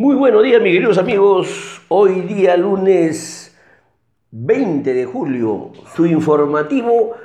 Muy 0.00 0.16
buenos 0.16 0.42
días, 0.42 0.62
mis 0.62 0.72
queridos 0.72 0.96
amigos. 0.96 1.82
Hoy 1.88 2.22
día 2.22 2.56
lunes 2.56 3.54
20 4.30 4.94
de 4.94 5.04
julio, 5.04 5.72
su 5.94 6.06
informativo 6.06 7.16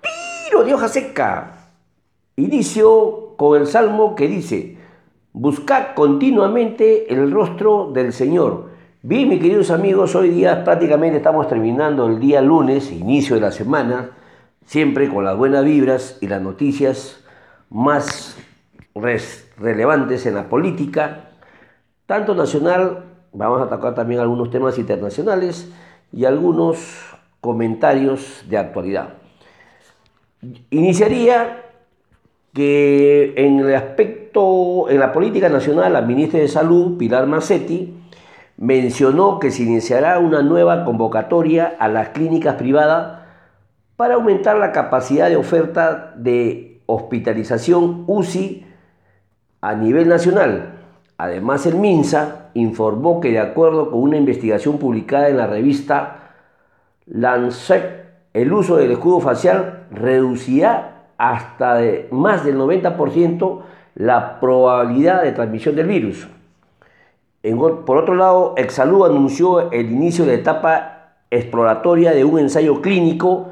tiro 0.00 0.64
de 0.64 0.72
hoja 0.72 0.88
seca. 0.88 1.68
Inicio 2.36 3.34
con 3.36 3.60
el 3.60 3.66
salmo 3.66 4.14
que 4.14 4.28
dice, 4.28 4.78
buscad 5.34 5.88
continuamente 5.94 7.12
el 7.12 7.30
rostro 7.30 7.90
del 7.92 8.14
Señor. 8.14 8.70
Bien, 9.02 9.28
mis 9.28 9.42
queridos 9.42 9.70
amigos, 9.70 10.14
hoy 10.14 10.30
día 10.30 10.64
prácticamente 10.64 11.18
estamos 11.18 11.46
terminando 11.48 12.06
el 12.06 12.18
día 12.18 12.40
lunes, 12.40 12.92
inicio 12.92 13.34
de 13.34 13.42
la 13.42 13.52
semana, 13.52 14.12
siempre 14.64 15.10
con 15.10 15.22
las 15.22 15.36
buenas 15.36 15.66
vibras 15.66 16.16
y 16.22 16.28
las 16.28 16.40
noticias 16.40 17.22
más 17.68 18.38
relevantes 19.58 20.24
en 20.24 20.36
la 20.36 20.48
política 20.48 21.32
tanto 22.06 22.34
nacional, 22.34 23.04
vamos 23.32 23.60
a 23.60 23.68
tocar 23.68 23.94
también 23.94 24.20
algunos 24.20 24.50
temas 24.50 24.78
internacionales 24.78 25.70
y 26.12 26.24
algunos 26.24 26.78
comentarios 27.40 28.44
de 28.48 28.58
actualidad. 28.58 29.14
Iniciaría 30.70 31.64
que 32.54 33.34
en 33.36 33.60
el 33.60 33.74
aspecto, 33.74 34.88
en 34.88 35.00
la 35.00 35.12
política 35.12 35.48
nacional, 35.48 35.92
la 35.92 36.00
ministra 36.00 36.40
de 36.40 36.48
Salud, 36.48 36.96
Pilar 36.96 37.26
Massetti, 37.26 37.94
mencionó 38.56 39.38
que 39.38 39.50
se 39.50 39.64
iniciará 39.64 40.18
una 40.18 40.42
nueva 40.42 40.84
convocatoria 40.84 41.74
a 41.78 41.88
las 41.88 42.10
clínicas 42.10 42.54
privadas 42.54 43.20
para 43.96 44.14
aumentar 44.14 44.56
la 44.56 44.72
capacidad 44.72 45.28
de 45.28 45.36
oferta 45.36 46.14
de 46.16 46.80
hospitalización 46.86 48.04
UCI 48.06 48.64
a 49.60 49.74
nivel 49.74 50.08
nacional 50.08 50.75
Además, 51.18 51.64
el 51.66 51.76
MINSA 51.76 52.50
informó 52.54 53.20
que 53.20 53.30
de 53.30 53.38
acuerdo 53.38 53.90
con 53.90 54.00
una 54.00 54.16
investigación 54.16 54.78
publicada 54.78 55.28
en 55.28 55.38
la 55.38 55.46
revista 55.46 56.34
Lancet, 57.06 58.04
el 58.34 58.52
uso 58.52 58.76
del 58.76 58.90
escudo 58.90 59.20
facial 59.20 59.86
reducirá 59.90 61.06
hasta 61.16 61.76
de 61.76 62.08
más 62.10 62.44
del 62.44 62.58
90% 62.58 63.60
la 63.94 64.40
probabilidad 64.40 65.22
de 65.22 65.32
transmisión 65.32 65.74
del 65.74 65.86
virus. 65.86 66.28
por 67.86 67.96
otro 67.96 68.14
lado, 68.14 68.54
Exalud 68.58 69.06
anunció 69.06 69.70
el 69.70 69.90
inicio 69.90 70.26
de 70.26 70.32
la 70.32 70.38
etapa 70.38 70.96
exploratoria 71.30 72.12
de 72.12 72.24
un 72.24 72.38
ensayo 72.38 72.82
clínico 72.82 73.48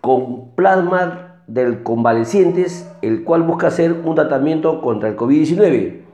con 0.00 0.52
plasma 0.54 1.42
del 1.46 1.82
convalecientes, 1.82 2.90
el 3.02 3.24
cual 3.24 3.42
busca 3.42 3.66
hacer 3.66 3.92
un 3.92 4.14
tratamiento 4.14 4.80
contra 4.80 5.10
el 5.10 5.16
COVID-19. 5.16 6.11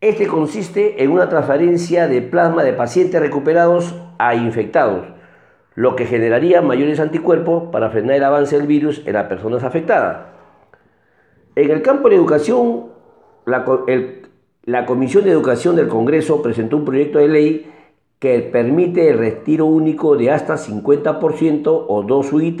Este 0.00 0.26
consiste 0.26 1.02
en 1.04 1.10
una 1.10 1.28
transferencia 1.28 2.08
de 2.08 2.22
plasma 2.22 2.64
de 2.64 2.72
pacientes 2.72 3.20
recuperados 3.20 3.94
a 4.16 4.34
infectados, 4.34 5.04
lo 5.74 5.94
que 5.94 6.06
generaría 6.06 6.62
mayores 6.62 7.00
anticuerpos 7.00 7.64
para 7.70 7.90
frenar 7.90 8.16
el 8.16 8.24
avance 8.24 8.56
del 8.56 8.66
virus 8.66 9.02
en 9.04 9.12
las 9.12 9.26
personas 9.26 9.62
afectadas. 9.62 10.28
En 11.54 11.70
el 11.70 11.82
campo 11.82 12.08
de 12.08 12.16
educación, 12.16 12.86
la, 13.44 13.66
la 14.64 14.86
Comisión 14.86 15.24
de 15.24 15.32
Educación 15.32 15.76
del 15.76 15.88
Congreso 15.88 16.40
presentó 16.40 16.78
un 16.78 16.86
proyecto 16.86 17.18
de 17.18 17.28
ley 17.28 17.70
que 18.18 18.40
permite 18.40 19.10
el 19.10 19.18
retiro 19.18 19.66
único 19.66 20.16
de 20.16 20.30
hasta 20.30 20.54
50% 20.54 21.84
o 21.88 22.02
2 22.02 22.32
UIT, 22.32 22.60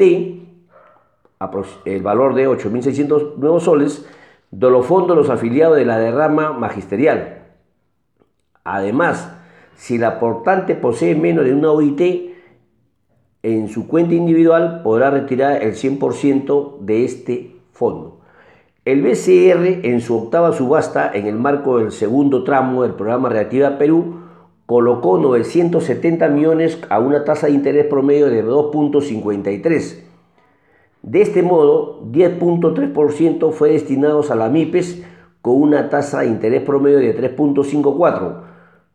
el 1.86 2.02
valor 2.02 2.34
de 2.34 2.46
8.600 2.46 3.36
nuevos 3.36 3.62
soles, 3.62 4.06
de 4.50 4.70
los 4.70 4.86
fondos 4.86 5.16
los 5.16 5.30
afiliados 5.30 5.76
de 5.76 5.84
la 5.84 5.98
derrama 5.98 6.52
magisterial. 6.52 7.46
Además, 8.64 9.32
si 9.76 9.96
el 9.96 10.04
aportante 10.04 10.74
posee 10.74 11.14
menos 11.14 11.44
de 11.44 11.54
una 11.54 11.70
OIT 11.70 12.30
en 13.42 13.68
su 13.68 13.86
cuenta 13.88 14.14
individual, 14.14 14.82
podrá 14.82 15.10
retirar 15.10 15.62
el 15.62 15.74
100% 15.74 16.80
de 16.80 17.04
este 17.04 17.56
fondo. 17.72 18.20
El 18.84 19.02
BCR, 19.02 19.86
en 19.86 20.00
su 20.00 20.16
octava 20.16 20.52
subasta, 20.52 21.10
en 21.12 21.26
el 21.26 21.36
marco 21.36 21.78
del 21.78 21.92
segundo 21.92 22.44
tramo 22.44 22.82
del 22.82 22.94
programa 22.94 23.28
Reactiva 23.28 23.78
Perú, 23.78 24.20
colocó 24.66 25.18
970 25.18 26.28
millones 26.28 26.78
a 26.90 26.98
una 26.98 27.24
tasa 27.24 27.46
de 27.46 27.52
interés 27.54 27.86
promedio 27.86 28.28
de 28.28 28.44
2.53 28.44 30.00
de 31.02 31.22
este 31.22 31.42
modo, 31.42 32.02
10.3% 32.10 33.52
fue 33.52 33.70
destinado 33.70 34.22
a 34.30 34.34
la 34.34 34.48
MIPES 34.48 35.02
con 35.40 35.60
una 35.60 35.88
tasa 35.88 36.20
de 36.20 36.26
interés 36.26 36.62
promedio 36.62 36.98
de 36.98 37.16
3.54. 37.16 38.42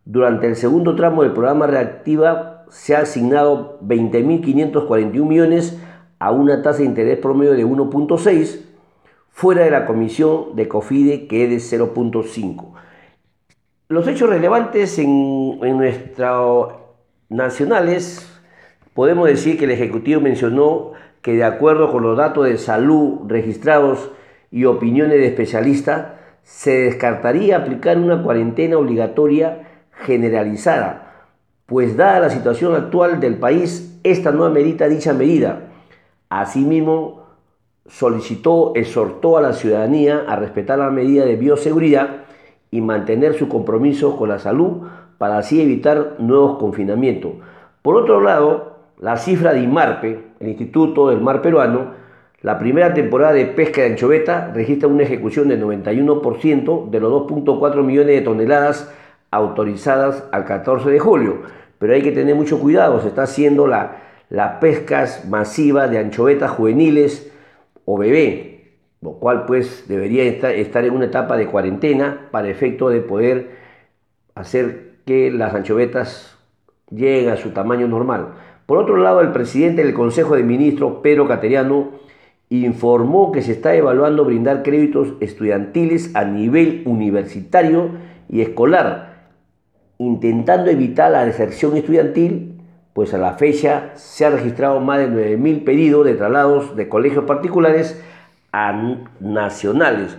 Durante 0.04 0.46
el 0.46 0.54
segundo 0.54 0.94
tramo 0.94 1.22
del 1.22 1.32
programa 1.32 1.66
Reactiva 1.66 2.64
se 2.70 2.94
ha 2.94 3.00
asignado 3.00 3.80
20.541 3.80 5.26
millones 5.26 5.80
a 6.20 6.30
una 6.30 6.62
tasa 6.62 6.78
de 6.78 6.84
interés 6.84 7.18
promedio 7.18 7.54
de 7.54 7.66
1.6, 7.66 8.60
fuera 9.30 9.64
de 9.64 9.70
la 9.72 9.84
comisión 9.84 10.54
de 10.54 10.68
COFIDE 10.68 11.26
que 11.26 11.44
es 11.44 11.70
de 11.70 11.78
0.5. 11.78 12.72
Los 13.88 14.06
hechos 14.06 14.30
relevantes 14.30 14.98
en, 14.98 15.58
en 15.62 15.76
nuestros 15.76 16.72
nacionales, 17.28 18.32
podemos 18.94 19.26
decir 19.26 19.58
que 19.58 19.64
el 19.64 19.72
Ejecutivo 19.72 20.20
mencionó 20.20 20.92
que 21.26 21.34
de 21.34 21.42
acuerdo 21.42 21.90
con 21.90 22.04
los 22.04 22.16
datos 22.16 22.44
de 22.44 22.56
salud 22.56 23.22
registrados 23.26 24.12
y 24.52 24.64
opiniones 24.64 25.18
de 25.18 25.26
especialistas, 25.26 26.12
se 26.44 26.82
descartaría 26.82 27.56
aplicar 27.56 27.98
una 27.98 28.22
cuarentena 28.22 28.78
obligatoria 28.78 29.88
generalizada, 29.90 31.26
pues 31.66 31.96
dada 31.96 32.20
la 32.20 32.30
situación 32.30 32.76
actual 32.76 33.18
del 33.18 33.38
país, 33.38 33.98
esta 34.04 34.30
no 34.30 34.44
amerita 34.44 34.86
dicha 34.86 35.14
medida. 35.14 35.62
Asimismo, 36.28 37.24
solicitó, 37.86 38.70
exhortó 38.76 39.36
a 39.36 39.40
la 39.40 39.52
ciudadanía 39.52 40.26
a 40.28 40.36
respetar 40.36 40.78
la 40.78 40.90
medida 40.90 41.24
de 41.24 41.34
bioseguridad 41.34 42.08
y 42.70 42.80
mantener 42.82 43.34
su 43.34 43.48
compromiso 43.48 44.16
con 44.16 44.28
la 44.28 44.38
salud 44.38 44.86
para 45.18 45.38
así 45.38 45.60
evitar 45.60 46.14
nuevos 46.20 46.56
confinamientos. 46.60 47.32
Por 47.82 47.96
otro 47.96 48.20
lado, 48.20 48.75
la 48.98 49.16
cifra 49.16 49.52
de 49.52 49.60
IMARPE, 49.60 50.20
el 50.40 50.48
Instituto 50.48 51.08
del 51.10 51.20
Mar 51.20 51.42
Peruano, 51.42 52.06
la 52.42 52.58
primera 52.58 52.94
temporada 52.94 53.32
de 53.32 53.46
pesca 53.46 53.82
de 53.82 53.88
anchoveta 53.88 54.52
registra 54.54 54.88
una 54.88 55.02
ejecución 55.02 55.48
del 55.48 55.62
91% 55.62 56.90
de 56.90 57.00
los 57.00 57.12
2.4 57.12 57.82
millones 57.82 58.14
de 58.14 58.20
toneladas 58.22 58.92
autorizadas 59.30 60.24
al 60.32 60.44
14 60.44 60.90
de 60.90 60.98
julio. 60.98 61.42
Pero 61.78 61.92
hay 61.92 62.02
que 62.02 62.12
tener 62.12 62.34
mucho 62.34 62.60
cuidado, 62.60 63.00
se 63.00 63.08
está 63.08 63.24
haciendo 63.24 63.66
la, 63.66 63.96
la 64.28 64.60
pesca 64.60 65.06
masiva 65.28 65.88
de 65.88 65.98
anchovetas 65.98 66.50
juveniles 66.52 67.32
o 67.84 67.98
bebé, 67.98 68.74
lo 69.00 69.12
cual 69.12 69.44
pues 69.46 69.86
debería 69.88 70.24
estar, 70.24 70.52
estar 70.52 70.84
en 70.84 70.94
una 70.94 71.06
etapa 71.06 71.36
de 71.36 71.46
cuarentena 71.46 72.28
para 72.30 72.48
efecto 72.48 72.88
de 72.88 73.00
poder 73.00 73.50
hacer 74.34 74.96
que 75.04 75.30
las 75.30 75.54
anchovetas 75.54 76.36
lleguen 76.90 77.30
a 77.30 77.36
su 77.36 77.50
tamaño 77.50 77.88
normal. 77.88 78.28
Por 78.66 78.78
otro 78.78 78.96
lado, 78.96 79.20
el 79.20 79.30
presidente 79.30 79.84
del 79.84 79.94
Consejo 79.94 80.34
de 80.34 80.42
Ministros, 80.42 80.98
Pedro 81.00 81.28
Cateriano, 81.28 81.90
informó 82.48 83.30
que 83.30 83.42
se 83.42 83.52
está 83.52 83.74
evaluando 83.74 84.24
brindar 84.24 84.64
créditos 84.64 85.14
estudiantiles 85.20 86.14
a 86.14 86.24
nivel 86.24 86.82
universitario 86.84 87.90
y 88.28 88.40
escolar, 88.40 89.28
intentando 89.98 90.70
evitar 90.70 91.12
la 91.12 91.24
deserción 91.24 91.76
estudiantil, 91.76 92.60
pues 92.92 93.14
a 93.14 93.18
la 93.18 93.34
fecha 93.34 93.92
se 93.94 94.24
han 94.24 94.32
registrado 94.32 94.80
más 94.80 94.98
de 94.98 95.38
9.000 95.38 95.64
pedidos 95.64 96.04
de 96.04 96.14
traslados 96.14 96.74
de 96.74 96.88
colegios 96.88 97.24
particulares 97.24 98.02
a 98.52 98.96
nacionales. 99.20 100.16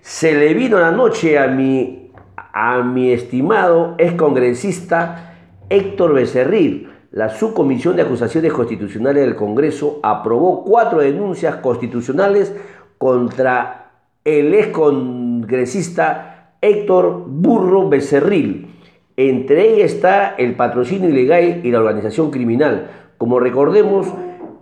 Se 0.00 0.34
le 0.34 0.54
vino 0.54 0.78
la 0.78 0.92
noche 0.92 1.38
a 1.38 1.46
mi, 1.48 2.10
a 2.36 2.82
mi 2.82 3.12
estimado 3.12 3.96
excongresista 3.98 5.34
Héctor 5.68 6.14
Becerril, 6.14 6.91
la 7.12 7.28
Subcomisión 7.28 7.96
de 7.96 8.02
Acusaciones 8.02 8.54
Constitucionales 8.54 9.22
del 9.22 9.36
Congreso 9.36 10.00
aprobó 10.02 10.64
cuatro 10.64 11.00
denuncias 11.00 11.56
constitucionales 11.56 12.54
contra 12.96 13.90
el 14.24 14.54
excongresista 14.54 16.54
Héctor 16.62 17.24
Burro 17.26 17.90
Becerril. 17.90 18.74
Entre 19.18 19.74
ellas 19.74 19.92
está 19.92 20.34
el 20.36 20.56
patrocinio 20.56 21.10
ilegal 21.10 21.60
y 21.62 21.70
la 21.70 21.80
organización 21.80 22.30
criminal. 22.30 22.90
Como 23.18 23.40
recordemos, 23.40 24.06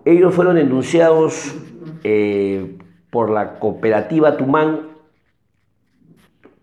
ellos 0.04 0.34
fueron 0.34 0.56
denunciados 0.56 1.54
eh, 2.02 2.78
por 3.10 3.30
la 3.30 3.60
cooperativa 3.60 4.36
Tumán 4.36 4.88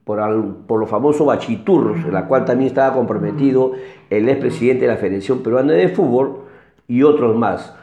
por, 0.08 0.80
los 0.80 0.90
famosos 0.90 1.28
bachiturros, 1.28 1.98
en 1.98 2.14
la 2.14 2.28
cual 2.28 2.46
también 2.46 2.70
estaba 2.70 2.96
comprometido 2.96 3.74
el 4.10 4.30
expresidente 4.30 4.86
de 4.86 4.94
la 4.94 4.98
Federación 4.98 5.44
Peruana 5.44 5.74
de 5.74 5.90
Fútbol 5.90 6.46
y 6.88 7.04
otros 7.04 7.36
más. 7.36 7.76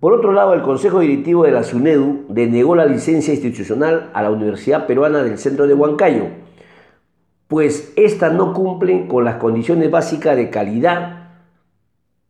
Por 0.00 0.12
otro 0.12 0.32
lado, 0.32 0.54
el 0.54 0.62
Consejo 0.62 0.98
Directivo 0.98 1.44
de 1.44 1.52
la 1.52 1.62
SUNEDU 1.62 2.24
denegó 2.28 2.74
la 2.74 2.86
licencia 2.86 3.32
institucional 3.32 4.10
a 4.12 4.22
la 4.22 4.32
Universidad 4.32 4.88
Peruana 4.88 5.22
del 5.22 5.38
Centro 5.38 5.68
de 5.68 5.74
Huancayo, 5.74 6.26
pues 7.46 7.92
éstas 7.94 8.32
no 8.32 8.52
cumplen 8.52 9.06
con 9.06 9.24
las 9.24 9.36
condiciones 9.36 9.88
básicas 9.88 10.34
de 10.34 10.50
calidad, 10.50 11.28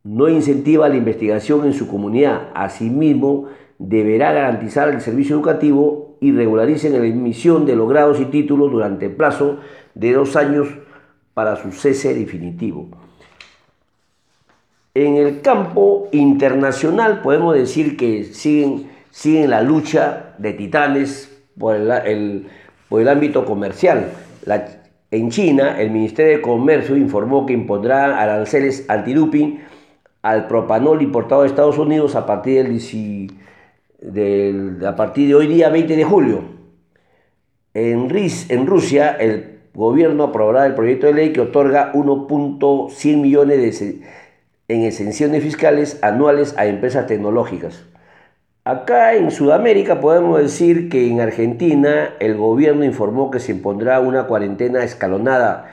no 0.04 0.28
incentiva 0.28 0.90
la 0.90 0.96
investigación 0.96 1.64
en 1.64 1.72
su 1.72 1.88
comunidad. 1.88 2.48
Asimismo, 2.54 3.46
deberá 3.78 4.32
garantizar 4.32 4.90
el 4.90 5.00
servicio 5.00 5.36
educativo 5.36 6.11
y 6.22 6.30
regularicen 6.30 6.92
la 6.92 7.04
emisión 7.04 7.66
de 7.66 7.74
los 7.74 7.88
grados 7.88 8.20
y 8.20 8.26
títulos 8.26 8.70
durante 8.70 9.06
el 9.06 9.12
plazo 9.12 9.58
de 9.94 10.12
dos 10.12 10.36
años 10.36 10.68
para 11.34 11.56
su 11.56 11.72
cese 11.72 12.14
definitivo. 12.14 12.86
En 14.94 15.16
el 15.16 15.40
campo 15.40 16.08
internacional 16.12 17.22
podemos 17.22 17.56
decir 17.56 17.96
que 17.96 18.22
siguen, 18.22 18.88
siguen 19.10 19.50
la 19.50 19.62
lucha 19.62 20.36
de 20.38 20.52
titanes 20.52 21.42
por 21.58 21.74
el, 21.74 22.46
por 22.88 23.00
el 23.02 23.08
ámbito 23.08 23.44
comercial. 23.44 24.12
en 25.10 25.30
China, 25.30 25.80
el 25.80 25.90
Ministerio 25.90 26.36
de 26.36 26.42
Comercio 26.42 26.96
informó 26.96 27.46
que 27.46 27.52
impondrá 27.52 28.22
aranceles 28.22 28.88
antiduping 28.88 29.60
al 30.22 30.46
propanol 30.46 31.02
importado 31.02 31.42
de 31.42 31.48
Estados 31.48 31.78
Unidos 31.78 32.14
a 32.14 32.26
partir, 32.26 32.62
del, 32.68 32.80
a 34.84 34.96
partir 34.96 35.28
de 35.28 35.34
hoy 35.34 35.46
día 35.46 35.68
20 35.68 35.96
de 35.96 36.04
julio. 36.04 36.44
En, 37.74 38.10
en 38.10 38.66
Rusia, 38.66 39.10
el 39.10 39.60
gobierno 39.74 40.24
aprobará 40.24 40.66
el 40.66 40.74
proyecto 40.74 41.06
de 41.06 41.14
ley 41.14 41.32
que 41.32 41.40
otorga 41.40 41.92
1.100 41.92 43.16
millones 43.16 43.80
de 43.80 44.02
en 44.68 44.82
exenciones 44.82 45.42
fiscales 45.42 45.98
anuales 46.02 46.54
a 46.56 46.66
empresas 46.66 47.06
tecnológicas. 47.06 47.84
Acá 48.64 49.14
en 49.14 49.30
Sudamérica 49.30 50.00
podemos 50.00 50.40
decir 50.40 50.88
que 50.88 51.08
en 51.08 51.20
Argentina 51.20 52.14
el 52.20 52.36
gobierno 52.36 52.84
informó 52.84 53.30
que 53.30 53.40
se 53.40 53.52
impondrá 53.52 54.00
una 54.00 54.26
cuarentena 54.26 54.84
escalonada 54.84 55.70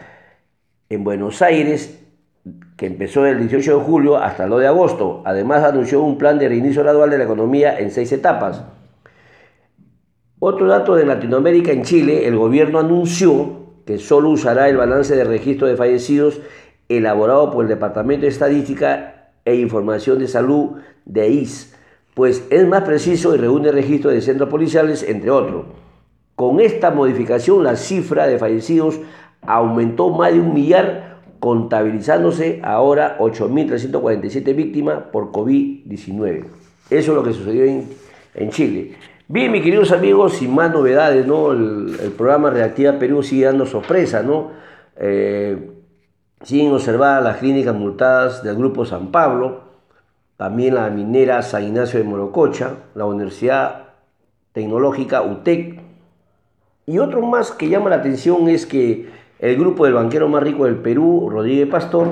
en 0.89 1.03
Buenos 1.03 1.41
Aires 1.41 1.98
que 2.79 2.85
empezó 2.85 3.25
el 3.25 3.39
18 3.39 3.77
de 3.77 3.83
julio 3.83 4.15
hasta 4.15 4.45
el 4.45 4.51
2 4.51 4.61
de 4.61 4.67
agosto. 4.67 5.21
Además 5.25 5.65
anunció 5.65 6.01
un 6.01 6.17
plan 6.17 6.39
de 6.39 6.47
reinicio 6.47 6.81
gradual 6.81 7.09
de 7.09 7.17
la 7.17 7.25
economía 7.25 7.77
en 7.77 7.91
seis 7.91 8.09
etapas. 8.13 8.63
Otro 10.39 10.65
dato 10.65 10.95
de 10.95 11.05
Latinoamérica, 11.05 11.73
en 11.73 11.83
Chile, 11.83 12.25
el 12.25 12.37
gobierno 12.37 12.79
anunció 12.79 13.81
que 13.85 13.97
solo 13.97 14.29
usará 14.29 14.69
el 14.69 14.77
balance 14.77 15.13
de 15.13 15.25
registro 15.25 15.67
de 15.67 15.75
fallecidos 15.75 16.39
elaborado 16.87 17.51
por 17.51 17.65
el 17.65 17.69
Departamento 17.69 18.21
de 18.21 18.29
Estadística 18.29 19.33
e 19.43 19.55
Información 19.55 20.17
de 20.19 20.29
Salud 20.29 20.77
de 21.03 21.27
IS, 21.27 21.75
pues 22.13 22.47
es 22.49 22.65
más 22.65 22.83
preciso 22.83 23.35
y 23.35 23.39
reúne 23.39 23.73
registros 23.73 24.13
de 24.13 24.21
centros 24.21 24.47
policiales, 24.47 25.03
entre 25.03 25.31
otros. 25.31 25.65
Con 26.35 26.61
esta 26.61 26.91
modificación, 26.91 27.61
la 27.61 27.75
cifra 27.75 28.25
de 28.25 28.39
fallecidos 28.39 29.01
aumentó 29.41 30.11
más 30.11 30.31
de 30.31 30.39
un 30.39 30.53
millar, 30.53 31.08
contabilizándose 31.39 32.61
ahora 32.63 33.17
8.347 33.19 34.55
víctimas 34.55 35.03
por 35.11 35.31
COVID-19. 35.31 36.45
Eso 36.89 37.11
es 37.11 37.15
lo 37.15 37.23
que 37.23 37.33
sucedió 37.33 37.63
en, 37.65 38.49
Chile. 38.49 38.95
Bien, 39.27 39.51
mis 39.51 39.63
queridos 39.63 39.91
amigos, 39.91 40.33
sin 40.33 40.53
más 40.53 40.71
novedades, 40.71 41.25
¿no? 41.25 41.51
El, 41.51 42.13
programa 42.17 42.49
Reactiva 42.49 42.97
Perú 42.97 43.21
sigue 43.23 43.45
dando 43.45 43.65
sorpresa, 43.65 44.23
¿no? 44.23 44.51
Eh, 44.95 45.57
Siguen 46.41 46.71
observadas 46.71 47.21
las 47.21 47.37
clínicas 47.37 47.75
multadas 47.75 48.43
del 48.43 48.55
Grupo 48.55 48.85
San 48.85 49.11
Pablo, 49.11 49.63
también 50.37 50.75
la 50.75 50.89
minera 50.89 51.41
San 51.41 51.65
Ignacio 51.65 51.99
de 51.99 52.05
Morococha, 52.05 52.75
la 52.95 53.05
Universidad 53.05 53.89
Tecnológica 54.53 55.21
UTEC. 55.21 55.81
Y 56.85 56.99
otro 56.99 57.21
más 57.21 57.51
que 57.51 57.67
llama 57.67 57.89
la 57.89 57.97
atención 57.97 58.47
es 58.47 58.65
que 58.65 59.09
el 59.39 59.55
grupo 59.57 59.85
del 59.85 59.93
banquero 59.93 60.27
más 60.27 60.43
rico 60.43 60.65
del 60.65 60.75
Perú, 60.75 61.29
Rodríguez 61.29 61.67
Pastor, 61.67 62.07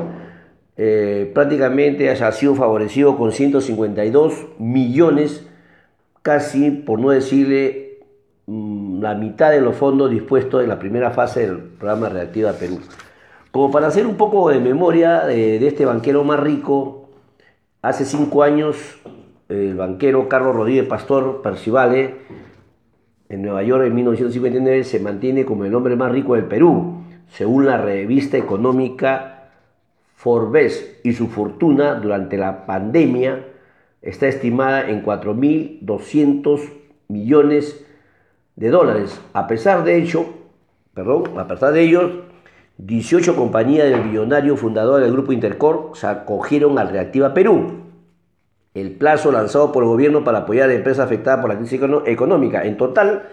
eh, 0.77 1.31
prácticamente 1.33 2.09
ha 2.09 2.31
sido 2.31 2.55
favorecido 2.55 3.17
con 3.17 3.31
152 3.31 4.33
millones, 4.59 5.45
casi 6.21 6.71
por 6.71 6.99
no 6.99 7.09
decirle 7.09 7.99
mm, 8.45 9.01
la 9.01 9.15
mitad 9.15 9.51
de 9.51 9.59
los 9.59 9.75
fondos 9.75 10.09
dispuestos 10.09 10.63
en 10.63 10.69
la 10.69 10.79
primera 10.79 11.11
fase 11.11 11.47
del 11.47 11.57
programa 11.57 12.09
Reactiva 12.09 12.53
Perú. 12.53 12.79
Como 13.51 13.71
para 13.71 13.87
hacer 13.87 14.05
un 14.05 14.15
poco 14.15 14.49
de 14.49 14.59
memoria 14.59 15.25
de, 15.25 15.65
este 15.65 15.85
banquero 15.85 16.23
más 16.23 16.39
rico, 16.39 17.09
hace 17.81 18.05
cinco 18.05 18.43
años 18.43 18.77
el 19.49 19.75
banquero 19.75 20.29
Carlos 20.29 20.55
Rodríguez 20.55 20.85
Pastor 20.85 21.41
Percivale, 21.41 22.15
en 23.29 23.41
Nueva 23.41 23.63
York 23.63 23.85
en 23.85 23.95
1959, 23.95 24.83
se 24.83 24.99
mantiene 24.99 25.43
como 25.43 25.65
el 25.65 25.73
hombre 25.73 25.95
más 25.95 26.11
rico 26.11 26.35
del 26.35 26.45
Perú, 26.45 27.06
según 27.29 27.65
la 27.65 27.77
revista 27.77 28.37
económica 28.37 29.37
Forbes, 30.15 30.99
y 31.03 31.13
su 31.13 31.27
fortuna 31.27 31.95
durante 31.95 32.37
la 32.37 32.65
pandemia 32.65 33.45
está 34.01 34.27
estimada 34.27 34.89
en 34.89 35.05
4.200 35.05 36.61
millones 37.07 37.85
de 38.55 38.69
dólares. 38.69 39.21
A 39.33 39.47
pesar 39.47 39.83
de 39.83 39.97
ello, 39.97 40.25
perdón, 40.93 41.37
a 41.37 41.47
pesar 41.47 41.71
de 41.71 41.81
ello, 41.81 42.23
18 42.79 43.35
compañías 43.35 43.89
del 43.89 44.01
billonario 44.01 44.57
fundador 44.57 45.01
del 45.01 45.11
grupo 45.11 45.31
Intercorp 45.33 45.95
se 45.95 46.07
acogieron 46.07 46.79
al 46.79 46.89
Reactiva 46.89 47.33
Perú, 47.33 47.83
el 48.73 48.91
plazo 48.91 49.31
lanzado 49.31 49.71
por 49.71 49.83
el 49.83 49.89
gobierno 49.89 50.23
para 50.23 50.39
apoyar 50.39 50.69
a 50.69 50.73
empresas 50.73 51.05
afectadas 51.05 51.41
por 51.41 51.49
la 51.49 51.57
crisis 51.57 51.79
económica. 52.05 52.65
En 52.65 52.77
total, 52.77 53.23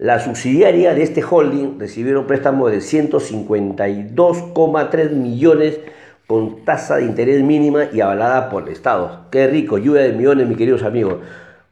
las 0.00 0.24
subsidiarias 0.24 0.96
de 0.96 1.02
este 1.02 1.22
holding 1.22 1.78
recibieron 1.78 2.26
préstamos 2.26 2.70
de 2.70 2.78
152,3 2.78 5.10
millones 5.10 5.78
con 6.26 6.64
tasa 6.64 6.96
de 6.96 7.04
interés 7.04 7.42
mínima 7.42 7.84
y 7.92 8.00
avalada 8.00 8.48
por 8.48 8.62
el 8.62 8.70
Estado. 8.70 9.26
Qué 9.30 9.46
rico, 9.46 9.76
lluvia 9.76 10.00
de 10.00 10.14
millones, 10.14 10.48
mis 10.48 10.56
queridos 10.56 10.84
amigos. 10.84 11.16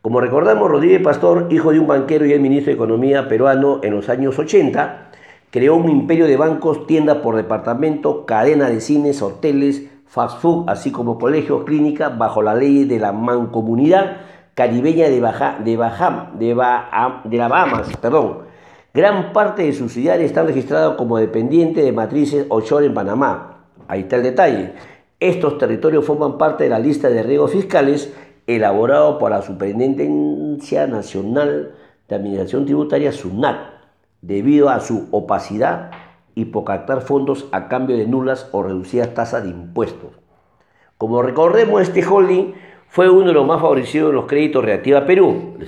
Como 0.03 0.21
recordamos, 0.21 0.71
Rodríguez 0.71 1.01
Pastor, 1.01 1.47
hijo 1.51 1.73
de 1.73 1.81
un 1.81 1.87
banquero 1.87 2.27
y 2.27 2.35
el 2.35 2.41
ministro 2.41 2.71
de 2.71 2.75
Economía 2.75 3.29
peruano 3.29 3.81
en 3.83 3.95
los 3.95 4.11
años 4.11 4.39
80, 4.39 5.07
Creó 5.51 5.77
un 5.77 5.89
imperio 5.89 6.27
de 6.27 6.37
bancos, 6.37 6.87
tiendas 6.87 7.17
por 7.19 7.35
departamento, 7.35 8.27
cadena 8.27 8.69
de 8.69 8.83
cines, 8.83 9.23
hoteles, 9.23 9.85
fast 10.05 10.43
food, 10.43 10.69
así 10.69 10.93
como 10.93 11.19
colegios, 11.19 11.65
clínicas, 11.65 12.19
bajo 12.19 12.43
la 12.43 12.55
ley 12.55 12.85
de 12.85 12.99
la 12.99 13.13
mancomunidad 13.13 14.19
caribeña 14.59 15.09
de, 15.09 15.21
Baja, 15.21 15.57
de, 15.63 15.77
la 17.37 17.49
Bahamas. 17.49 17.97
Perdón. 17.99 18.39
Gran 18.93 19.33
parte 19.33 19.63
de 19.63 19.73
sus 19.73 19.93
ciudades 19.93 20.27
están 20.27 20.49
registrados 20.49 20.97
como 20.97 21.17
dependientes 21.17 21.85
de 21.85 21.93
matrices 21.93 22.45
offshore 22.49 22.87
en 22.87 22.93
Panamá. 22.93 23.67
Ahí 23.87 24.01
está 24.01 24.17
el 24.17 24.25
detalle. 24.25 24.73
Estos 25.21 25.59
territorios 25.59 26.05
forman 26.05 26.39
parte 26.39 26.65
de 26.65 26.71
la 26.71 26.81
lista 26.81 27.09
de 27.09 27.23
riesgos 27.23 27.53
fiscales 27.53 28.13
elaborado 28.49 29.21
por 29.21 29.31
la 29.31 29.43
Superintendencia 29.43 30.89
Nacional 30.89 31.77
de 32.09 32.17
Administración 32.17 32.65
Tributaria, 32.65 33.13
SUNAT 33.13 33.59
debido 34.23 34.71
a 34.71 34.81
su 34.81 35.07
opacidad 35.13 35.93
y 36.35 36.47
por 36.47 36.65
captar 36.65 37.03
fondos 37.03 37.47
a 37.53 37.69
cambio 37.69 37.97
de 37.97 38.09
nulas 38.09 38.49
o 38.51 38.65
reducidas 38.65 39.15
tasas 39.15 39.45
de 39.45 39.51
impuestos. 39.51 40.11
Como 40.97 41.23
recordemos, 41.23 41.81
este 41.81 42.05
holding 42.05 42.55
fue 42.89 43.11
uno 43.11 43.27
de 43.27 43.33
los 43.35 43.47
más 43.47 43.61
favorecidos 43.61 44.11
en 44.11 44.17
los 44.17 44.25
créditos 44.27 44.65
Reactiva 44.65 45.05
Perú, 45.05 45.59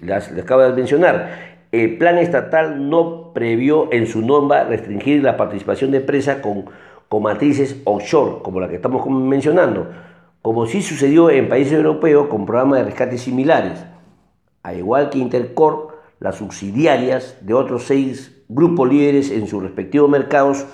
les, 0.00 0.32
acabo 0.38 0.62
de 0.62 0.72
mencionar. 0.72 1.56
El 1.70 1.98
plan 1.98 2.18
estatal 2.18 2.88
no 2.88 3.32
previó 3.34 3.92
en 3.92 4.06
su 4.06 4.22
norma 4.22 4.64
restringir 4.64 5.22
la 5.22 5.36
participación 5.36 5.90
de 5.90 5.98
empresas 5.98 6.38
con, 6.38 6.64
con 7.08 7.22
matrices 7.22 7.82
offshore, 7.84 8.42
como 8.42 8.60
la 8.60 8.68
que 8.68 8.76
estamos 8.76 9.06
mencionando, 9.06 9.88
como 10.40 10.66
sí 10.66 10.80
sucedió 10.80 11.28
en 11.28 11.48
países 11.48 11.74
europeos 11.74 12.28
con 12.28 12.46
programas 12.46 12.78
de 12.78 12.84
rescate 12.86 13.18
similares. 13.18 13.84
Al 14.62 14.78
igual 14.78 15.10
que 15.10 15.18
Intercorp, 15.18 15.90
las 16.18 16.36
subsidiarias 16.36 17.36
de 17.42 17.52
otros 17.52 17.84
seis 17.84 18.44
grupos 18.48 18.88
líderes 18.88 19.30
en 19.30 19.46
sus 19.46 19.62
respectivos 19.62 20.08
mercados 20.08 20.66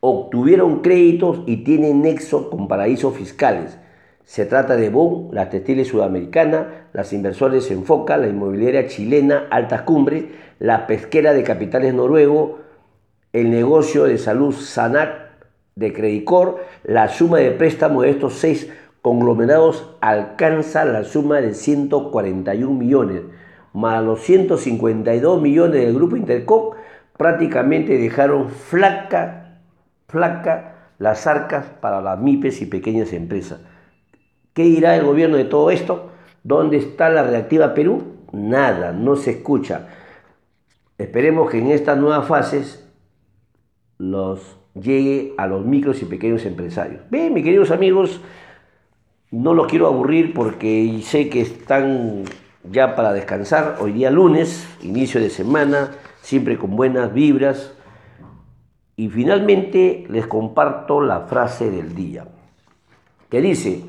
obtuvieron 0.00 0.80
créditos 0.80 1.40
y 1.46 1.58
tienen 1.58 2.02
nexo 2.02 2.50
con 2.50 2.68
paraísos 2.68 3.14
fiscales. 3.14 3.78
Se 4.30 4.46
trata 4.46 4.76
de 4.76 4.90
BOM, 4.90 5.32
la 5.32 5.50
textiles 5.50 5.88
sudamericana, 5.88 6.86
las 6.92 7.12
inversores 7.12 7.68
Enfoca, 7.72 8.16
la 8.16 8.28
inmobiliaria 8.28 8.86
chilena 8.86 9.48
Altas 9.50 9.82
Cumbres, 9.82 10.26
la 10.60 10.86
pesquera 10.86 11.34
de 11.34 11.42
capitales 11.42 11.94
noruego, 11.94 12.60
el 13.32 13.50
negocio 13.50 14.04
de 14.04 14.18
salud 14.18 14.54
Sanac 14.54 15.32
de 15.74 15.92
Credicor, 15.92 16.60
la 16.84 17.08
suma 17.08 17.38
de 17.38 17.50
préstamos 17.50 18.04
de 18.04 18.10
estos 18.10 18.34
seis 18.34 18.72
conglomerados 19.02 19.96
alcanza 20.00 20.84
la 20.84 21.02
suma 21.02 21.40
de 21.40 21.52
141 21.52 22.72
millones 22.72 23.22
más 23.72 24.00
los 24.00 24.20
152 24.20 25.42
millones 25.42 25.80
del 25.84 25.92
grupo 25.92 26.14
Intercom, 26.14 26.76
prácticamente 27.16 27.98
dejaron 27.98 28.50
flaca, 28.50 29.58
flaca 30.06 30.92
las 31.00 31.26
arcas 31.26 31.66
para 31.80 32.00
las 32.00 32.20
MIPES 32.20 32.62
y 32.62 32.66
pequeñas 32.66 33.12
empresas. 33.12 33.58
¿Qué 34.52 34.64
dirá 34.64 34.96
el 34.96 35.04
gobierno 35.04 35.36
de 35.36 35.44
todo 35.44 35.70
esto? 35.70 36.10
¿Dónde 36.42 36.78
está 36.78 37.08
la 37.08 37.22
reactiva 37.22 37.74
Perú? 37.74 38.02
Nada, 38.32 38.92
no 38.92 39.16
se 39.16 39.32
escucha. 39.32 39.88
Esperemos 40.98 41.50
que 41.50 41.58
en 41.58 41.70
estas 41.70 41.98
nuevas 41.98 42.26
fases 42.26 42.86
los 43.98 44.56
llegue 44.74 45.34
a 45.36 45.46
los 45.46 45.64
micros 45.64 46.02
y 46.02 46.06
pequeños 46.06 46.44
empresarios. 46.44 47.02
Bien, 47.10 47.32
mis 47.32 47.44
queridos 47.44 47.70
amigos, 47.70 48.20
no 49.30 49.54
los 49.54 49.66
quiero 49.66 49.86
aburrir 49.86 50.34
porque 50.34 51.00
sé 51.02 51.28
que 51.28 51.40
están 51.40 52.24
ya 52.64 52.94
para 52.96 53.12
descansar. 53.12 53.76
Hoy 53.80 53.92
día 53.92 54.10
lunes, 54.10 54.66
inicio 54.82 55.20
de 55.20 55.30
semana, 55.30 55.92
siempre 56.20 56.58
con 56.58 56.76
buenas 56.76 57.12
vibras. 57.12 57.72
Y 58.96 59.08
finalmente 59.08 60.04
les 60.10 60.26
comparto 60.26 61.00
la 61.00 61.20
frase 61.20 61.70
del 61.70 61.94
día, 61.94 62.26
que 63.30 63.40
dice, 63.40 63.84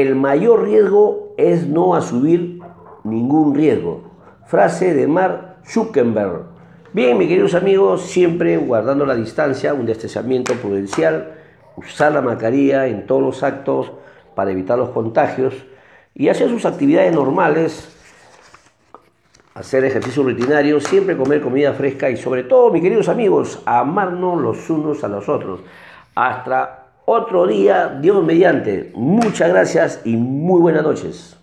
el 0.00 0.16
mayor 0.16 0.64
riesgo 0.64 1.34
es 1.36 1.68
no 1.68 1.94
asumir 1.94 2.58
ningún 3.04 3.54
riesgo. 3.54 4.02
Frase 4.44 4.92
de 4.92 5.06
Mark 5.06 5.58
Zuckerberg. 5.64 6.46
Bien, 6.92 7.16
mis 7.16 7.28
queridos 7.28 7.54
amigos, 7.54 8.02
siempre 8.02 8.56
guardando 8.56 9.06
la 9.06 9.14
distancia, 9.14 9.72
un 9.72 9.86
distanciamiento 9.86 10.52
prudencial, 10.54 11.34
usar 11.76 12.10
la 12.10 12.22
mascarilla 12.22 12.88
en 12.88 13.06
todos 13.06 13.22
los 13.22 13.42
actos 13.44 13.92
para 14.34 14.50
evitar 14.50 14.76
los 14.78 14.90
contagios 14.90 15.54
y 16.12 16.28
hacer 16.28 16.48
sus 16.48 16.64
actividades 16.64 17.14
normales, 17.14 17.88
hacer 19.54 19.84
ejercicio 19.84 20.24
rutinario, 20.24 20.80
siempre 20.80 21.16
comer 21.16 21.40
comida 21.40 21.72
fresca 21.72 22.10
y 22.10 22.16
sobre 22.16 22.42
todo, 22.42 22.72
mis 22.72 22.82
queridos 22.82 23.08
amigos, 23.08 23.62
amarnos 23.64 24.42
los 24.42 24.68
unos 24.70 25.04
a 25.04 25.08
los 25.08 25.28
otros. 25.28 25.60
Hasta 26.16 26.83
otro 27.04 27.46
día, 27.46 27.98
Dios 28.00 28.24
mediante. 28.24 28.92
Muchas 28.94 29.48
gracias 29.48 30.00
y 30.04 30.16
muy 30.16 30.60
buenas 30.60 30.82
noches. 30.82 31.36